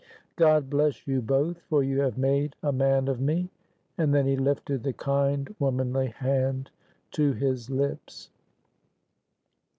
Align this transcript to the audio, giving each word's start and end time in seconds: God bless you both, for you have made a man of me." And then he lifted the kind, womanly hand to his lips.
God 0.35 0.67
bless 0.67 1.05
you 1.05 1.21
both, 1.21 1.61
for 1.69 1.83
you 1.83 1.99
have 1.99 2.17
made 2.17 2.55
a 2.63 2.71
man 2.71 3.07
of 3.07 3.21
me." 3.21 3.51
And 3.99 4.15
then 4.15 4.25
he 4.25 4.35
lifted 4.35 4.81
the 4.81 4.93
kind, 4.93 5.53
womanly 5.59 6.07
hand 6.07 6.71
to 7.11 7.33
his 7.33 7.69
lips. 7.69 8.31